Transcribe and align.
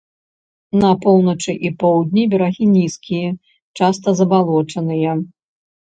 На 0.83 0.89
поўначы 1.03 1.51
і 1.69 1.71
поўдні 1.83 2.23
берагі 2.33 2.65
нізкія, 2.77 3.29
часта 3.81 4.07
забалочаныя. 4.21 5.11